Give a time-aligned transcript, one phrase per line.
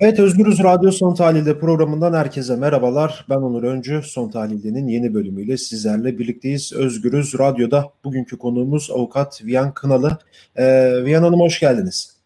[0.00, 3.26] Evet Özgürüz Radyo Son Tahlil'de programından herkese merhabalar.
[3.28, 4.02] Ben Onur Öncü.
[4.02, 6.72] Son Tahlil'de'nin yeni bölümüyle sizlerle birlikteyiz.
[6.72, 10.18] Özgürüz Radyo'da bugünkü konuğumuz avukat Viyan Kınalı.
[10.56, 12.16] Ee, Viyan Hanım hoş geldiniz.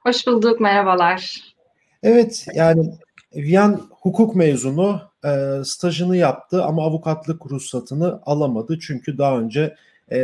[0.00, 1.40] Hoş bulduk, merhabalar.
[2.02, 2.94] Evet yani
[3.34, 8.78] Viyan hukuk mezunu e, stajını yaptı ama avukatlık ruhsatını alamadı.
[8.78, 9.74] Çünkü daha önce
[10.12, 10.20] e,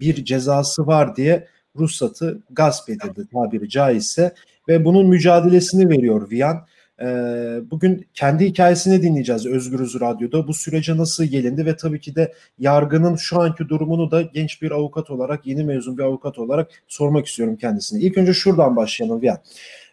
[0.00, 4.34] bir cezası var diye ruhsatı gasp edildi tabiri caizse
[4.68, 6.66] ve bunun mücadelesini veriyor Viyan.
[7.00, 10.48] Ee, bugün kendi hikayesini dinleyeceğiz Özgürüz Radyo'da.
[10.48, 14.70] Bu sürece nasıl gelindi ve tabii ki de yargının şu anki durumunu da genç bir
[14.70, 18.00] avukat olarak, yeni mezun bir avukat olarak sormak istiyorum kendisine.
[18.00, 19.38] İlk önce şuradan başlayalım Viyan.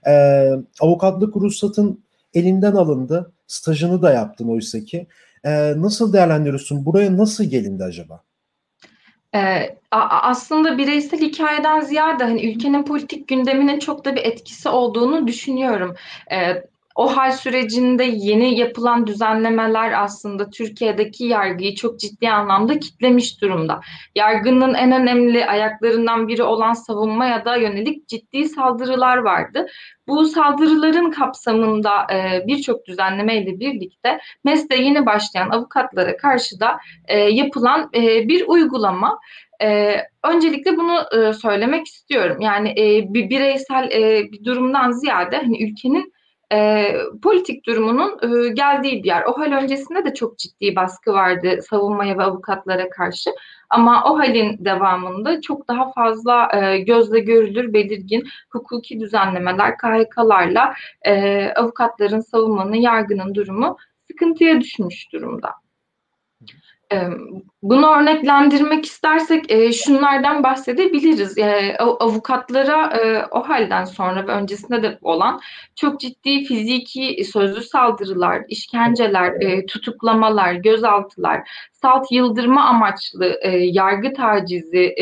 [0.07, 0.49] Ee,
[0.79, 3.31] avukatlık ruhsatın elinden alındı.
[3.47, 5.07] Stajını da yaptın oysa ki.
[5.45, 6.85] Ee, nasıl değerlendiriyorsun?
[6.85, 8.23] Buraya nasıl gelindi acaba?
[9.35, 15.95] Ee, aslında bireysel hikayeden ziyade hani ülkenin politik gündeminin çok da bir etkisi olduğunu düşünüyorum.
[16.31, 16.63] Ee,
[16.95, 23.81] o hal sürecinde yeni yapılan düzenlemeler aslında Türkiye'deki yargıyı çok ciddi anlamda kitlemiş durumda.
[24.15, 29.67] Yargının en önemli ayaklarından biri olan savunmaya da yönelik ciddi saldırılar vardı.
[30.07, 37.89] Bu saldırıların kapsamında e, birçok düzenlemeyle birlikte mesleğe yeni başlayan avukatlara karşı da e, yapılan
[37.95, 39.19] e, bir uygulama.
[39.61, 42.41] E, öncelikle bunu e, söylemek istiyorum.
[42.41, 46.14] Yani e, bir bireysel e, bir durumdan ziyade hani ülkenin
[46.53, 46.91] e,
[47.23, 49.23] politik durumunun e, geldiği bir yer.
[49.23, 53.29] O hal öncesinde de çok ciddi baskı vardı savunmaya ve avukatlara karşı.
[53.69, 61.45] Ama o halin devamında çok daha fazla e, gözle görülür, belirgin hukuki düzenlemeler, KHK'larla e,
[61.55, 65.49] avukatların, savunmanın, yargının durumu sıkıntıya düşmüş durumda.
[67.61, 71.35] Bunu örneklendirmek istersek şunlardan bahsedebiliriz.
[71.79, 72.89] Avukatlara
[73.31, 75.41] o halden sonra ve öncesinde de olan
[75.75, 79.33] çok ciddi fiziki sözlü saldırılar, işkenceler,
[79.67, 81.49] tutuklamalar, gözaltılar,
[81.81, 84.95] salt yıldırma amaçlı yargı tacizi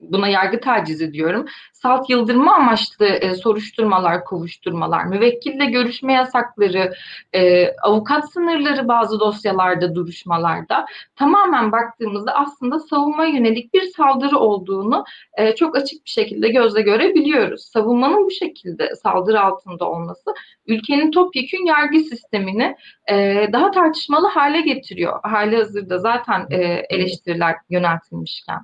[0.00, 1.46] buna yargı tacizi diyorum.
[1.72, 6.92] Salt yıldırma amaçlı e, soruşturmalar, kovuşturmalar, müvekkille görüşme yasakları,
[7.32, 10.86] e, avukat sınırları bazı dosyalarda, duruşmalarda
[11.16, 15.04] tamamen baktığımızda aslında savunma yönelik bir saldırı olduğunu
[15.36, 17.62] e, çok açık bir şekilde gözle görebiliyoruz.
[17.62, 20.34] Savunmanın bu şekilde saldırı altında olması
[20.66, 22.76] ülkenin topyekün yargı sistemini
[23.10, 25.20] e, daha tartışmalı hale getiriyor.
[25.22, 26.56] Hali hazırda zaten e,
[26.90, 28.58] eleştiriler yöneltilmişken.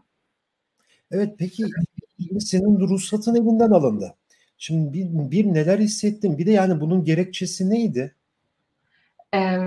[1.15, 1.65] Evet peki
[2.39, 4.15] senin ruhsatın elinden alındı.
[4.59, 6.39] Şimdi bir, bir neler hissettin?
[6.39, 8.15] Bir de yani bunun gerekçesi neydi?
[9.35, 9.59] Ee,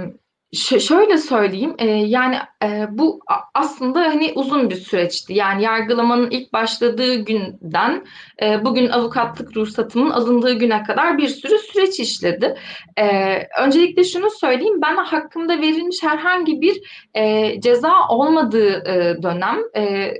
[0.80, 3.20] şöyle söyleyeyim e, yani e, bu
[3.54, 8.06] aslında hani uzun bir süreçti yani yargılamanın ilk başladığı günden
[8.42, 12.58] e, bugün avukatlık ruhsatımın alındığı güne kadar bir sürü süreç işledi.
[12.98, 16.82] E, öncelikle şunu söyleyeyim ben hakkımda verilmiş herhangi bir
[17.14, 20.14] e, ceza olmadığı e, dönem e,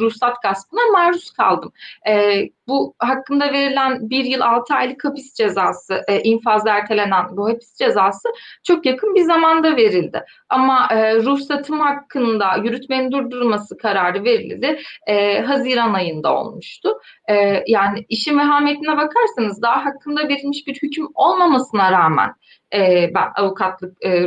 [0.00, 1.72] ruhsat gaspına maruz kaldım.
[2.08, 7.76] E, bu hakkında verilen bir yıl altı aylık hapis cezası, e, infazda ertelenen bu hapis
[7.76, 8.28] cezası
[8.64, 10.24] çok yakın bir zamanda verildi.
[10.48, 14.80] Ama e, ruhsatım hakkında yürütmenin durdurulması kararı verildi.
[15.06, 17.00] E, Haziran ayında olmuştu.
[17.28, 22.34] E, yani işin vehametine bakarsanız daha hakkında verilmiş bir hüküm olmamasına rağmen
[22.74, 24.26] e, ben avukatlık e,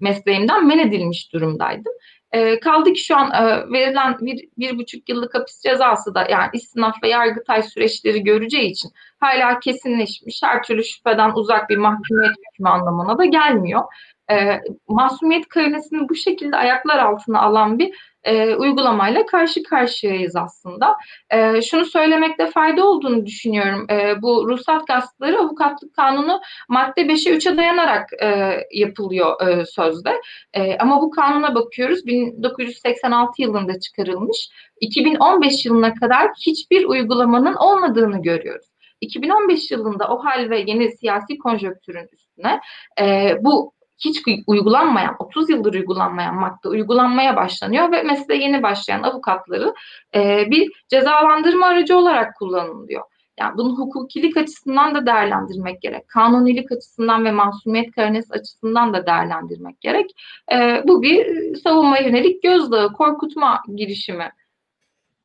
[0.00, 1.92] mesleğimden men edilmiş durumdaydım.
[2.32, 6.50] E, kaldı ki şu an e, verilen bir, bir buçuk yıllık hapis cezası da yani
[6.52, 12.68] istinaf ve yargıtay süreçleri göreceği için hala kesinleşmiş her türlü şüpheden uzak bir mahkumiyet hükmü
[12.68, 13.82] anlamına da gelmiyor.
[14.30, 17.94] E, masumiyet karinesini bu şekilde ayaklar altına alan bir
[18.24, 20.96] e, uygulamayla karşı karşıyayız aslında.
[21.30, 23.86] E, şunu söylemekte fayda olduğunu düşünüyorum.
[23.90, 30.20] E, bu ruhsat gaspları avukatlık kanunu madde 5'e 3'e dayanarak e, yapılıyor e, sözde.
[30.54, 34.48] E, ama bu kanuna bakıyoruz 1986 yılında çıkarılmış.
[34.80, 38.66] 2015 yılına kadar hiçbir uygulamanın olmadığını görüyoruz.
[39.00, 42.60] 2015 yılında o hal ve yeni siyasi konjöktürün üstüne
[43.00, 43.72] e, bu
[44.04, 49.74] hiç uygulanmayan, 30 yıldır uygulanmayan madde uygulanmaya başlanıyor ve mesleğe yeni başlayan avukatları
[50.14, 53.02] e, bir cezalandırma aracı olarak kullanılıyor.
[53.40, 56.08] Yani bunu hukukilik açısından da değerlendirmek gerek.
[56.08, 60.10] Kanunilik açısından ve masumiyet karinesi açısından da değerlendirmek gerek.
[60.52, 64.30] E, bu bir savunma yönelik gözdağı, korkutma girişimi.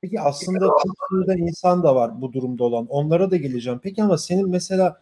[0.01, 0.67] Peki aslında
[1.09, 2.87] sayıda insan da var bu durumda olan.
[2.89, 3.79] Onlara da geleceğim.
[3.83, 4.97] Peki ama senin mesela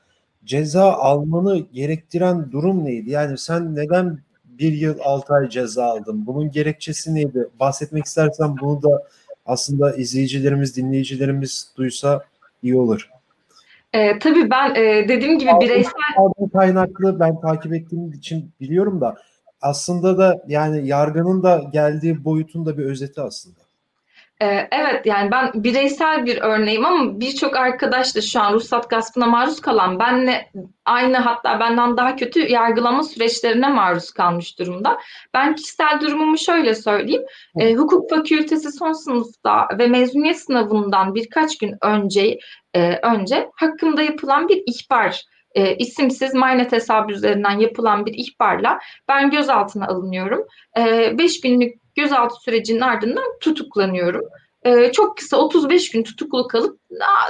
[0.45, 3.09] ceza almanı gerektiren durum neydi?
[3.09, 6.25] Yani sen neden bir yıl altı ay ceza aldın?
[6.27, 7.47] Bunun gerekçesi neydi?
[7.59, 9.03] Bahsetmek istersen bunu da
[9.45, 12.21] aslında izleyicilerimiz, dinleyicilerimiz duysa
[12.63, 13.09] iyi olur.
[13.93, 15.91] E, tabii ben e, dediğim gibi bireysel...
[16.53, 19.15] Kaynaklı ben takip ettiğim için biliyorum da
[19.61, 23.64] aslında da yani yargının da geldiği boyutun da bir özeti aslında.
[24.41, 29.25] Ee, evet yani ben bireysel bir örneğim ama birçok arkadaş da şu an ruhsat gaspına
[29.25, 30.51] maruz kalan benle
[30.85, 34.99] aynı hatta benden daha kötü yargılama süreçlerine maruz kalmış durumda.
[35.33, 37.23] Ben kişisel durumumu şöyle söyleyeyim.
[37.59, 42.39] E, hukuk fakültesi son sınıfta ve mezuniyet sınavından birkaç gün önce
[42.73, 45.21] e, önce hakkımda yapılan bir ihbar
[45.55, 50.47] e, isimsiz MyNet hesabı üzerinden yapılan bir ihbarla ben gözaltına alınıyorum.
[50.77, 54.21] 5 e, günlük gözaltı sürecinin ardından tutuklanıyorum.
[54.65, 56.79] Ee, çok kısa 35 gün tutuklu kalıp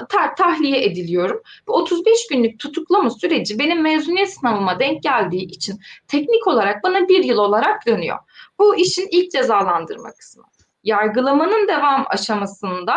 [0.09, 1.41] ta- tahliye ediliyorum.
[1.67, 7.23] Bu 35 günlük tutuklama süreci benim mezuniyet sınavıma denk geldiği için teknik olarak bana bir
[7.23, 8.17] yıl olarak dönüyor.
[8.59, 10.43] Bu işin ilk cezalandırma kısmı
[10.85, 12.93] yargılamanın devam aşamasında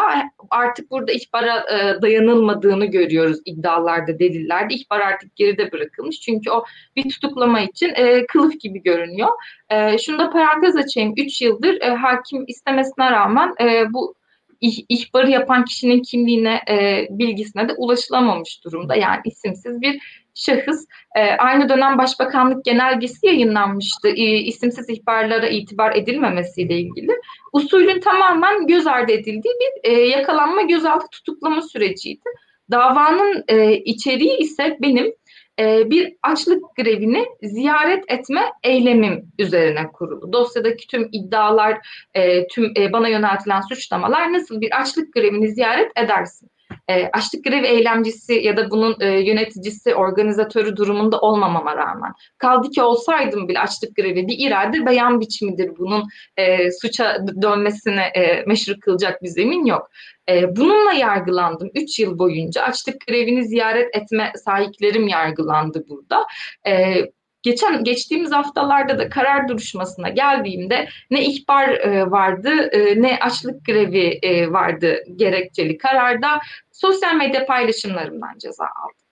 [0.51, 4.75] artık burada ihbara e, dayanılmadığını görüyoruz iddialarda, delillerde.
[4.75, 6.21] İhbar artık geride bırakılmış.
[6.21, 6.65] Çünkü o
[6.97, 9.29] bir tutuklama için e, kılıf gibi görünüyor.
[9.71, 11.15] E, şunu da parantez açayım.
[11.17, 14.15] 3 yıldır e, hakim istemesine rağmen e, bu
[14.61, 18.97] ih, ihbarı yapan kişinin kimliğine, e, bilgisine de ulaşılamamış durumda.
[18.97, 20.01] Yani isimsiz bir
[20.39, 20.87] şahıs.
[21.17, 24.09] E, aynı dönem Başbakanlık genelgesi yayınlanmıştı.
[24.09, 27.13] E, isimsiz ihbarlara itibar edilmemesiyle ilgili.
[27.53, 32.25] Usulün tamamen göz ardı edildiği bir e, yakalanma gözaltı tutuklama süreciydi.
[32.71, 35.13] Davanın e, içeriği ise benim
[35.59, 40.33] e, bir açlık grevini ziyaret etme eylemim üzerine kurulu.
[40.33, 41.79] Dosyadaki tüm iddialar,
[42.15, 46.51] e, tüm e, bana yöneltilen suçlamalar nasıl bir açlık grevini ziyaret edersin?
[46.89, 52.13] E, açlık grevi eylemcisi ya da bunun e, yöneticisi, organizatörü durumunda olmamama rağmen.
[52.39, 55.79] Kaldı ki olsaydım bile açlık grevi bir irade beyan biçimidir.
[55.79, 59.91] Bunun e, suça dönmesine e, meşru kılacak bir zemin yok.
[60.29, 61.71] E, bununla yargılandım.
[61.75, 66.27] Üç yıl boyunca açlık grevini ziyaret etme sahiplerim yargılandı burada.
[66.67, 67.05] E,
[67.43, 74.19] geçen geçtiğimiz haftalarda da karar duruşmasına geldiğimde ne ihbar e, vardı e, ne açlık grevi
[74.23, 76.29] e, vardı gerekçeli kararda
[76.73, 79.09] sosyal medya paylaşımlarımdan ceza aldım.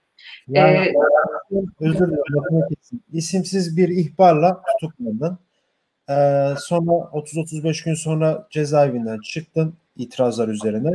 [0.49, 2.77] Yani, ee, özür dilerim.
[3.13, 5.39] İsimsiz bir ihbarla tutuklandın.
[6.09, 10.91] Ee, sonra 30-35 gün sonra cezaevinden çıktın itirazlar üzerine.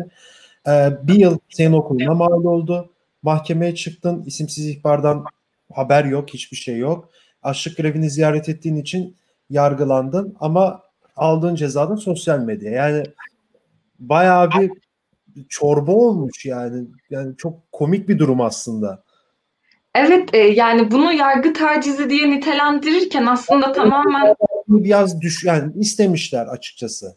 [0.67, 2.89] Ee, bir yıl senin okuluna mal oldu.
[3.23, 4.23] Mahkemeye çıktın.
[4.25, 5.25] İsimsiz ihbardan
[5.73, 7.11] haber yok, hiçbir şey yok
[7.43, 9.15] açlık grevini ziyaret ettiğin için
[9.49, 10.81] yargılandın ama
[11.15, 12.71] aldığın cezadan sosyal medya.
[12.71, 13.03] Yani
[13.99, 14.71] bayağı bir
[15.49, 16.87] çorba olmuş yani.
[17.09, 19.03] Yani çok komik bir durum aslında.
[19.95, 24.35] Evet e, yani bunu yargı tacizi diye nitelendirirken aslında yani, tamamen
[24.67, 27.15] biraz düş yani istemişler açıkçası.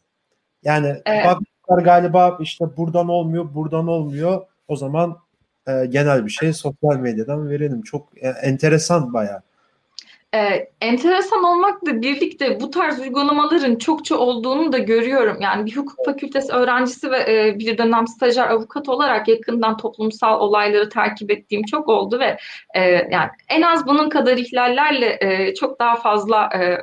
[0.62, 1.24] Yani evet.
[1.24, 4.42] bakmışlar galiba işte buradan olmuyor, buradan olmuyor.
[4.68, 5.16] O zaman
[5.68, 7.82] e, genel bir şey sosyal medyadan verelim.
[7.82, 9.42] Çok e, enteresan bayağı.
[10.34, 15.36] Ee, enteresan olmakla birlikte bu tarz uygulamaların çokça olduğunu da görüyorum.
[15.40, 20.88] Yani bir hukuk fakültesi öğrencisi ve e, bir dönem stajyer avukat olarak yakından toplumsal olayları
[20.88, 22.38] takip ettiğim çok oldu ve
[22.74, 26.78] e, yani en az bunun kadar ihlallerle e, çok daha fazla e,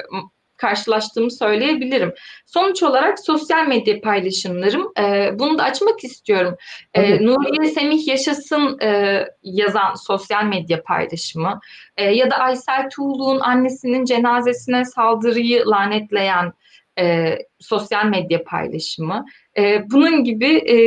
[0.62, 2.14] karşılaştığımı söyleyebilirim.
[2.46, 4.92] Sonuç olarak sosyal medya paylaşımlarım.
[5.00, 6.56] E, bunu da açmak istiyorum.
[6.94, 11.60] E, Nuriye Semih Yaşasın e, yazan sosyal medya paylaşımı
[11.98, 16.54] e, ya da Aysel Tuğlu'nun annesinin cenazesine saldırıyı lanetleyen
[17.00, 19.26] e, sosyal medya paylaşımı.
[19.58, 20.78] E, bunun gibi e,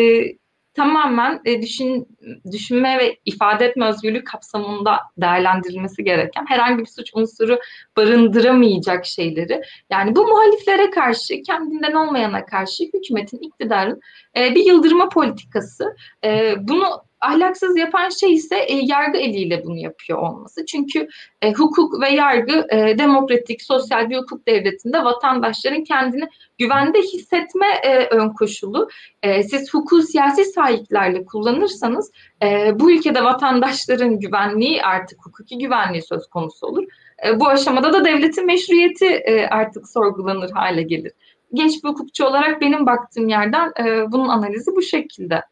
[0.74, 2.08] tamamen e, düşün,
[2.52, 7.58] düşünme ve ifade etme özgürlüğü kapsamında değerlendirilmesi gereken herhangi bir suç unsuru
[7.96, 14.00] barındıramayacak şeyleri yani bu muhaliflere karşı kendinden olmayana karşı hükümetin iktidarın
[14.36, 15.96] e, bir yıldırma politikası.
[16.24, 16.86] E, bunu
[17.24, 20.66] ahlaksız yapan şey ise e, yargı eliyle bunu yapıyor olması.
[20.66, 21.08] Çünkü
[21.42, 26.28] e, hukuk ve yargı e, demokratik, sosyal bir hukuk devletinde vatandaşların kendini
[26.58, 28.88] güvende hissetme e, ön koşulu.
[29.22, 32.12] E, siz hukuku siyasi sahiplerle kullanırsanız
[32.42, 36.84] e, bu ülkede vatandaşların güvenliği artık hukuki güvenliği söz konusu olur.
[37.26, 41.12] E, bu aşamada da devletin meşruiyeti e, artık sorgulanır hale gelir.
[41.54, 45.42] Genç bir hukukçu olarak benim baktığım yerden e, bunun analizi bu şekilde.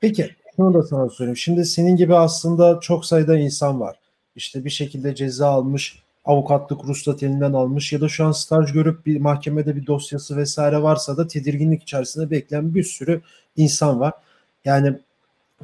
[0.00, 1.36] Peki şunu da sana söyleyeyim.
[1.36, 3.96] Şimdi senin gibi aslında çok sayıda insan var.
[4.36, 9.06] İşte bir şekilde ceza almış, avukatlık ruhsat elinden almış ya da şu an staj görüp
[9.06, 13.20] bir mahkemede bir dosyası vesaire varsa da tedirginlik içerisinde bekleyen bir sürü
[13.56, 14.12] insan var.
[14.64, 14.98] Yani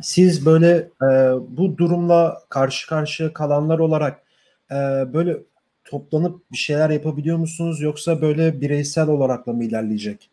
[0.01, 1.07] siz böyle e,
[1.49, 4.23] bu durumla karşı karşıya kalanlar olarak
[4.71, 4.75] e,
[5.13, 5.37] böyle
[5.85, 10.31] toplanıp bir şeyler yapabiliyor musunuz yoksa böyle bireysel olarak da mı ilerleyecek?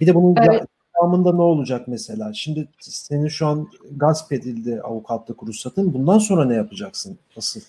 [0.00, 0.62] Bir de bunun evet.
[1.00, 2.32] Devamında ne olacak mesela?
[2.34, 5.94] Şimdi senin şu an gasp edildi avukatlık ruhsatın.
[5.94, 7.18] Bundan sonra ne yapacaksın?
[7.36, 7.60] Nasıl?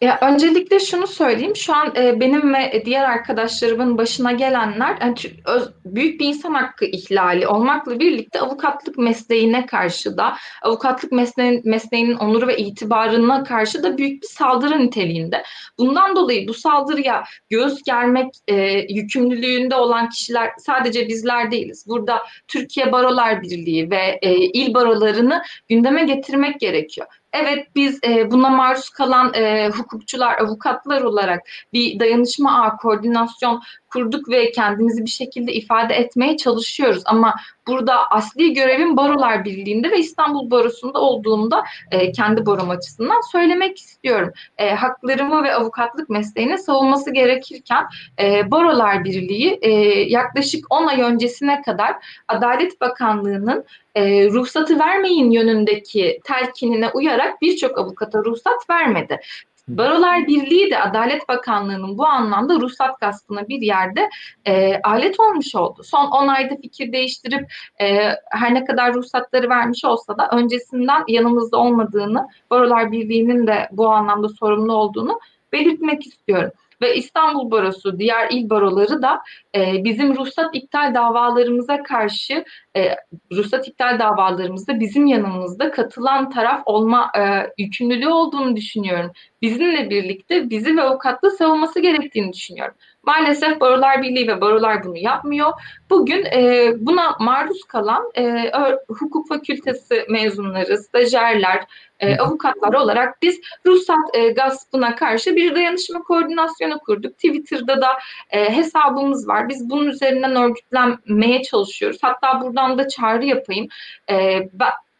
[0.00, 1.56] Ya öncelikle şunu söyleyeyim.
[1.56, 5.14] Şu an e, benim ve diğer arkadaşlarımın başına gelenler yani,
[5.46, 12.14] öz, büyük bir insan hakkı ihlali olmakla birlikte avukatlık mesleğine karşı da avukatlık mesleğin, mesleğinin
[12.14, 15.42] onuru ve itibarına karşı da büyük bir saldırı niteliğinde.
[15.78, 18.54] Bundan dolayı bu saldırıya göğüs germek e,
[18.88, 21.84] yükümlülüğünde olan kişiler sadece bizler değiliz.
[21.88, 27.06] Burada Türkiye Barolar Birliği ve e, il barolarını gündeme getirmek gerekiyor.
[27.34, 33.62] Evet biz e, buna maruz kalan e, hukukçular, avukatlar olarak bir dayanışma ağı, koordinasyon
[33.94, 37.02] kurduk ve kendimizi bir şekilde ifade etmeye çalışıyoruz.
[37.06, 37.34] Ama
[37.66, 44.32] burada asli görevim Barolar Birliği'nde ve İstanbul Barosu'nda olduğumda e, kendi barom açısından söylemek istiyorum.
[44.58, 47.84] E, haklarımı ve avukatlık mesleğini savunması gerekirken
[48.22, 49.70] e, Barolar Birliği e,
[50.08, 51.94] yaklaşık 10 ay öncesine kadar
[52.28, 59.20] Adalet Bakanlığı'nın e, ruhsatı vermeyin yönündeki telkinine uyarak birçok avukata ruhsat vermedi.
[59.68, 64.08] Barolar Birliği de Adalet Bakanlığı'nın bu anlamda ruhsat gaspına bir yerde
[64.44, 65.82] e, alet olmuş oldu.
[65.84, 71.56] Son 10 ayda fikir değiştirip e, her ne kadar ruhsatları vermiş olsa da öncesinden yanımızda
[71.56, 75.20] olmadığını, Barolar Birliği'nin de bu anlamda sorumlu olduğunu
[75.52, 76.50] belirtmek istiyorum
[76.82, 79.22] ve İstanbul Barosu, diğer il baroları da
[79.54, 82.44] e, bizim ruhsat iptal davalarımıza karşı
[82.76, 82.96] e,
[83.32, 87.22] ruhsat iptal davalarımızda bizim yanımızda katılan taraf olma e,
[87.58, 89.12] yükümlülüğü olduğunu düşünüyorum.
[89.44, 92.74] Bizimle birlikte bizi ve avukatla savunması gerektiğini düşünüyorum.
[93.02, 95.52] Maalesef Barolar Birliği ve barolar bunu yapmıyor.
[95.90, 98.52] Bugün e, buna maruz kalan e,
[98.88, 101.64] hukuk fakültesi mezunları, stajyerler,
[102.00, 107.12] e, avukatlar olarak biz ruhsat e, gaspına karşı bir dayanışma koordinasyonu kurduk.
[107.12, 107.88] Twitter'da da
[108.30, 109.48] e, hesabımız var.
[109.48, 111.98] Biz bunun üzerinden örgütlenmeye çalışıyoruz.
[112.02, 113.68] Hatta buradan da çağrı yapayım.
[114.10, 114.40] E,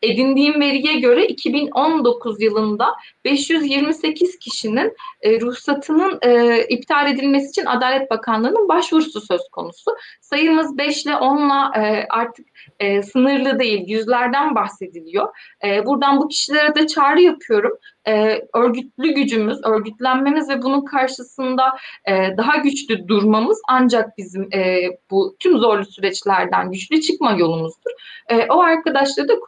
[0.04, 2.94] edindiğim veriye göre 2019 yılında
[3.24, 9.90] 528 kişinin e, ruhsatının e, iptal edilmesi için Adalet Bakanlığı'nın başvurusu söz konusu.
[10.20, 12.46] Sayımız 5 ile 10 ile e, artık
[12.80, 15.28] e, sınırlı değil, yüzlerden bahsediliyor.
[15.64, 17.78] E, buradan bu kişilere de çağrı yapıyorum.
[18.08, 21.76] E, örgütlü gücümüz, örgütlenmemiz ve bunun karşısında
[22.08, 27.90] e, daha güçlü durmamız ancak bizim e, bu tüm zorlu süreçlerden güçlü çıkma yolumuzdur.
[28.28, 29.40] E, o arkadaşları da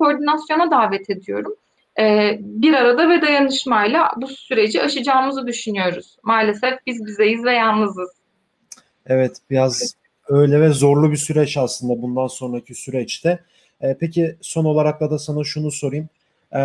[0.46, 1.54] koordinasyona davet ediyorum.
[2.00, 6.16] E, bir arada ve dayanışmayla bu süreci aşacağımızı düşünüyoruz.
[6.22, 8.10] Maalesef biz bizeyiz ve yalnızız.
[9.06, 9.94] Evet, biraz
[10.28, 13.38] öyle ve zorlu bir süreç aslında bundan sonraki süreçte.
[13.80, 16.08] E, peki son olarak da sana şunu sorayım.
[16.54, 16.60] E,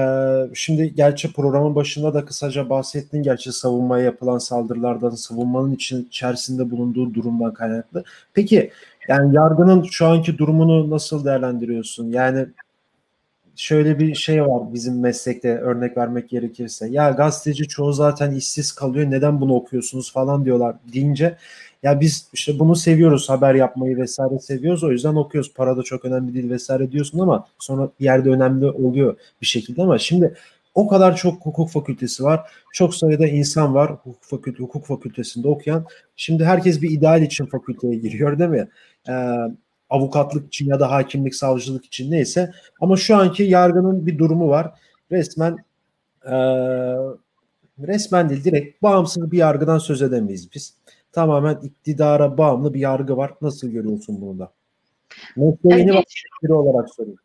[0.53, 7.13] şimdi gerçi programın başında da kısaca bahsettin gerçi savunmaya yapılan saldırılardan savunmanın için içerisinde bulunduğu
[7.13, 8.03] durumdan kaynaklı.
[8.33, 8.71] Peki
[9.07, 12.11] yani yargının şu anki durumunu nasıl değerlendiriyorsun?
[12.11, 12.47] Yani
[13.55, 16.87] şöyle bir şey var bizim meslekte örnek vermek gerekirse.
[16.89, 21.37] Ya gazeteci çoğu zaten işsiz kalıyor neden bunu okuyorsunuz falan diyorlar deyince
[21.83, 25.53] ya biz işte bunu seviyoruz haber yapmayı vesaire seviyoruz o yüzden okuyoruz.
[25.53, 29.81] Para da çok önemli değil vesaire diyorsun ama sonra bir yerde önemli oluyor bir şekilde
[29.81, 30.35] ama şimdi
[30.75, 32.51] o kadar çok hukuk fakültesi var.
[32.73, 35.85] Çok sayıda insan var hukuk, fakülte, hukuk fakültesinde okuyan.
[36.15, 38.67] Şimdi herkes bir ideal için fakülteye giriyor değil mi?
[39.09, 39.13] Ee,
[39.91, 42.51] avukatlık için ya da hakimlik, savcılık için neyse.
[42.81, 44.71] Ama şu anki yargının bir durumu var.
[45.11, 45.57] Resmen
[46.25, 46.35] e,
[47.87, 50.73] resmen değil direkt bağımsız bir yargıdan söz edemeyiz biz.
[51.11, 53.33] Tamamen iktidara bağımlı bir yargı var.
[53.41, 54.51] Nasıl görüyorsun bunu da?
[55.35, 56.03] Mesleğini
[56.43, 57.23] biri olarak soruyorum.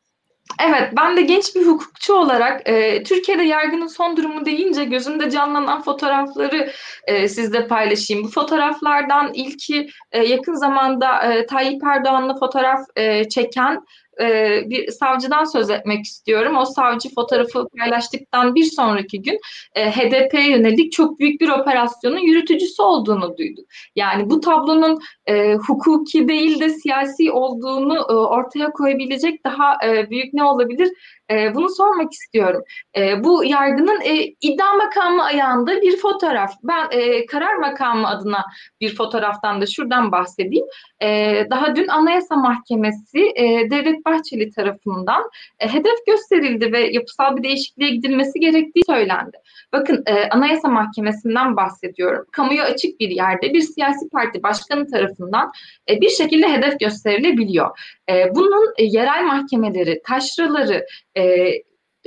[0.61, 5.83] Evet, ben de genç bir hukukçu olarak e, Türkiye'de yargının son durumu deyince gözümde canlanan
[5.83, 6.73] fotoğrafları
[7.07, 8.25] e, sizle paylaşayım.
[8.25, 13.85] Bu fotoğraflardan ilki e, yakın zamanda e, Tayyip Erdoğan'la fotoğraf e, çeken
[14.21, 16.57] e, bir savcıdan söz etmek istiyorum.
[16.57, 19.41] O savcı fotoğrafı paylaştıktan bir sonraki gün
[19.75, 23.67] e, HDP'ye yönelik çok büyük bir operasyonun yürütücüsü olduğunu duyduk.
[23.97, 30.35] Yani bu tablonun e, hukuki değil de siyasi olduğunu e, ortaya koyabilecek daha e, büyük
[30.35, 30.89] ne olabilir?
[31.31, 32.63] E, bunu sormak istiyorum.
[32.97, 36.53] E, bu yargının e, iddia makamı ayağında bir fotoğraf.
[36.63, 38.45] Ben e, karar makamı adına
[38.81, 40.67] bir fotoğraftan da şuradan bahsedeyim.
[41.03, 45.23] E, daha dün Anayasa Mahkemesi e, Devlet Bahçeli tarafından
[45.61, 49.37] e, hedef gösterildi ve yapısal bir değişikliğe gidilmesi gerektiği söylendi.
[49.73, 52.27] Bakın e, Anayasa Mahkemesi'nden bahsediyorum.
[52.33, 55.53] Kamuya açık bir yerde bir siyasi parti başkanı tarafından
[55.91, 57.96] e, bir şekilde hedef gösterilebiliyor.
[58.11, 60.87] E, bunun e, yerel mahkemeleri, taşraları,
[61.17, 61.53] e,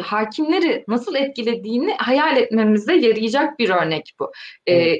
[0.01, 4.31] hakimleri nasıl etkilediğini hayal etmemize yarayacak bir örnek bu.
[4.69, 4.95] E,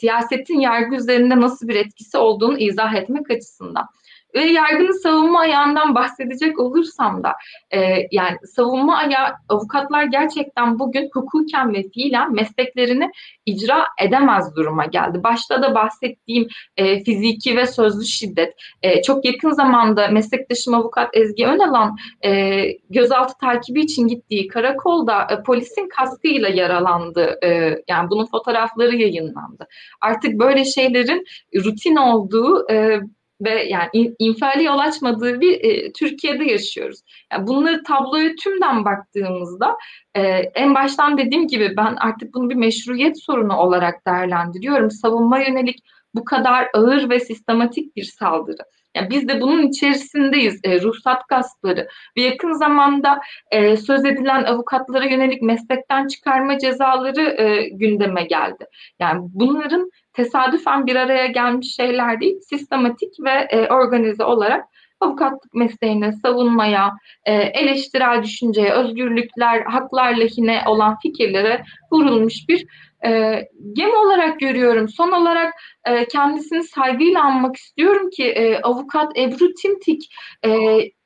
[0.00, 3.86] siyasetin yargı üzerinde nasıl bir etkisi olduğunu izah etmek açısından.
[4.34, 7.32] Ve yargının savunma ayağından bahsedecek olursam da
[7.70, 13.10] e, yani savunma ayağı avukatlar gerçekten bugün hukuken ve fiilen mesleklerini
[13.46, 15.22] icra edemez duruma geldi.
[15.24, 21.46] Başta da bahsettiğim e, fiziki ve sözlü şiddet e, çok yakın zamanda meslektaşım avukat Ezgi
[21.46, 27.38] Önalan e, gözaltı takibi için gittiği karakolda e, polisin kaskıyla yaralandı.
[27.44, 29.66] E, yani bunun fotoğrafları yayınlandı.
[30.00, 31.24] Artık böyle şeylerin
[31.54, 33.00] rutin olduğu e,
[33.44, 37.00] ve yani infiali yol açmadığı bir e, Türkiye'de yaşıyoruz.
[37.32, 39.76] Yani bunları tabloya tümden baktığımızda
[40.14, 40.22] e,
[40.54, 44.90] en baştan dediğim gibi ben artık bunu bir meşruiyet sorunu olarak değerlendiriyorum.
[44.90, 45.78] Savunma yönelik
[46.14, 48.62] bu kadar ağır ve sistematik bir saldırı.
[48.96, 50.60] Yani biz de bunun içerisindeyiz.
[50.64, 53.20] E, ruhsat gaspları ve yakın zamanda
[53.50, 58.64] e, söz edilen avukatlara yönelik meslekten çıkarma cezaları e, gündeme geldi.
[59.00, 64.64] Yani bunların tesadüfen bir araya gelmiş şeyler değil, sistematik ve e, organize olarak
[65.00, 66.92] avukatlık mesleğine, savunmaya,
[67.24, 72.66] e, eleştirel düşünceye, özgürlükler, haklar lehine olan fikirlere vurulmuş bir
[73.06, 73.42] e,
[73.72, 74.88] gem olarak görüyorum.
[74.88, 75.54] Son olarak
[75.84, 80.50] e, kendisini saygıyla anmak istiyorum ki e, avukat Ebru Timtik e,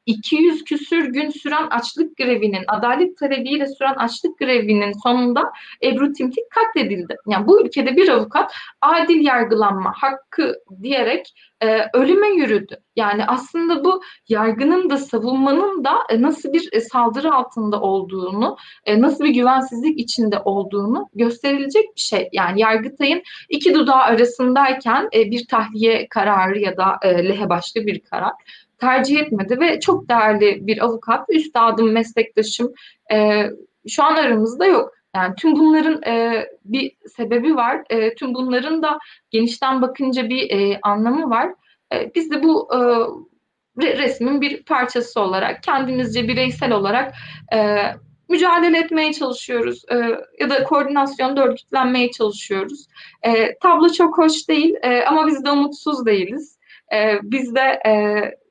[0.08, 7.16] 200 küsür gün süren açlık grevinin, adalet talebiyle süren açlık grevinin sonunda Ebru Timtik katledildi.
[7.26, 12.76] Yani bu ülkede bir avukat adil yargılanma hakkı diyerek e, ölüme yürüdü.
[12.96, 19.00] Yani aslında bu yargının da savunmanın da e, nasıl bir e, saldırı altında olduğunu, e,
[19.00, 22.28] nasıl bir güvensizlik içinde olduğunu gösterilecek bir şey.
[22.32, 28.00] Yani Yargıtay'ın iki dudağı arasındayken e, bir tahliye kararı ya da e, lehe başlı bir
[28.00, 28.32] karar
[28.78, 32.72] tercih etmedi ve çok değerli bir avukat, üstadım, meslektaşım
[33.12, 33.46] e,
[33.88, 34.97] şu an aramızda yok.
[35.16, 37.82] Yani tüm bunların e, bir sebebi var.
[37.90, 38.98] E, tüm bunların da
[39.30, 41.54] genişten bakınca bir e, anlamı var.
[41.94, 42.78] E, biz de bu e,
[43.98, 47.14] resmin bir parçası olarak, kendimizce bireysel olarak
[47.54, 47.78] e,
[48.28, 49.94] mücadele etmeye çalışıyoruz e,
[50.40, 52.86] ya da koordinasyonda örgütlenmeye çalışıyoruz.
[53.22, 56.58] E, tablo çok hoş değil e, ama biz de umutsuz değiliz.
[56.94, 57.92] E, biz de e,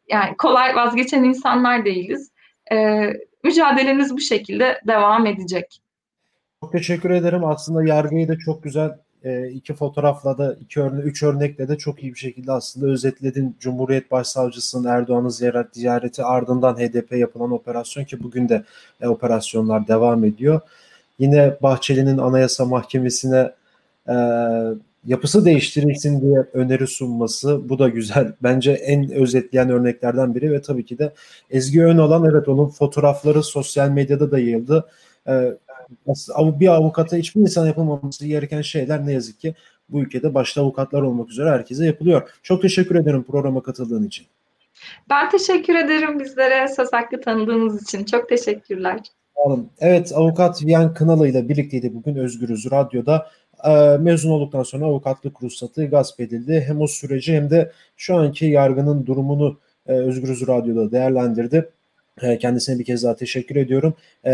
[0.07, 2.31] yani kolay vazgeçen insanlar değiliz.
[2.71, 3.07] E,
[3.43, 5.81] mücadelemiz bu şekilde devam edecek.
[6.63, 7.45] Çok teşekkür ederim.
[7.45, 12.03] Aslında yargıyı da çok güzel e, iki fotoğrafla da iki örne üç örnekle de çok
[12.03, 13.55] iyi bir şekilde aslında özetledin.
[13.59, 18.63] Cumhuriyet Başsavcısının Erdoğan'ın ziyaret ziyareti ardından HDP yapılan operasyon ki bugün de
[19.01, 20.59] e, operasyonlar devam ediyor.
[21.19, 23.51] Yine Bahçeli'nin Anayasa Mahkemesi'ne
[24.09, 24.15] e,
[25.05, 28.33] yapısı değiştirilsin diye öneri sunması bu da güzel.
[28.43, 31.13] Bence en özetleyen örneklerden biri ve tabii ki de
[31.49, 34.85] Ezgi Önalan evet onun fotoğrafları sosyal medyada da yayıldı.
[35.27, 35.57] Ee,
[36.37, 39.55] bir avukata hiçbir insan yapılmaması gereken şeyler ne yazık ki
[39.89, 42.29] bu ülkede başta avukatlar olmak üzere herkese yapılıyor.
[42.43, 44.25] Çok teşekkür ederim programa katıldığın için.
[45.09, 48.03] Ben teşekkür ederim bizlere söz hakkı tanıdığınız için.
[48.03, 48.99] Çok teşekkürler.
[49.79, 53.27] Evet avukat Viyan Kınalı ile birlikteydi bugün Özgürüz Radyo'da.
[53.63, 56.63] Ee, mezun olduktan sonra avukatlık ruhsatı gasp edildi.
[56.67, 61.69] Hem o süreci hem de şu anki yargının durumunu e, Özgürüz Radyo'da değerlendirdi.
[62.21, 63.93] E, kendisine bir kez daha teşekkür ediyorum.
[64.25, 64.31] E,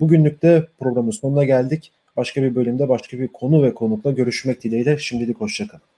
[0.00, 1.92] bugünlük de programın sonuna geldik.
[2.16, 4.98] Başka bir bölümde başka bir konu ve konukla görüşmek dileğiyle.
[4.98, 5.95] Şimdilik hoşçakalın.